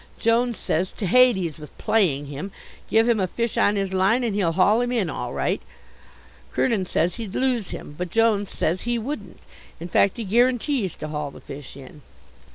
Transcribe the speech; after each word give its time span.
Jones 0.17 0.57
says 0.57 0.91
to 0.93 1.05
Hades 1.05 1.59
with 1.59 1.77
playing 1.77 2.25
him: 2.25 2.51
give 2.89 3.07
him 3.07 3.19
a 3.19 3.27
fish 3.27 3.55
on 3.55 3.75
his 3.75 3.93
line 3.93 4.23
and 4.23 4.33
he'll 4.33 4.53
haul 4.53 4.81
him 4.81 4.91
in 4.91 5.11
all 5.11 5.31
right. 5.31 5.61
Kernin 6.51 6.87
says 6.87 7.17
he'd 7.17 7.35
lose 7.35 7.69
him. 7.69 7.93
But 7.95 8.09
Jones 8.09 8.49
says 8.49 8.81
he 8.81 8.97
wouldn't. 8.97 9.37
In 9.79 9.87
fact 9.89 10.17
he 10.17 10.23
guarantees 10.23 10.95
to 10.95 11.09
haul 11.09 11.29
the 11.29 11.39
fish 11.39 11.77
in. 11.77 12.01